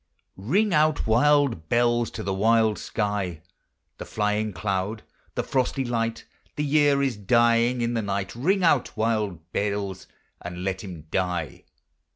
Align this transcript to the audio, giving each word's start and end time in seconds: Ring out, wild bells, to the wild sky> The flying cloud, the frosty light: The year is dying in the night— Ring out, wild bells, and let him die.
Ring 0.35 0.73
out, 0.73 1.05
wild 1.05 1.69
bells, 1.69 2.09
to 2.09 2.23
the 2.23 2.33
wild 2.33 2.79
sky> 2.79 3.43
The 3.99 4.05
flying 4.07 4.51
cloud, 4.51 5.03
the 5.35 5.43
frosty 5.43 5.85
light: 5.85 6.25
The 6.55 6.63
year 6.65 7.03
is 7.03 7.15
dying 7.15 7.81
in 7.81 7.93
the 7.93 8.01
night— 8.01 8.33
Ring 8.35 8.63
out, 8.63 8.97
wild 8.97 9.51
bells, 9.51 10.07
and 10.41 10.63
let 10.63 10.83
him 10.83 11.03
die. 11.11 11.65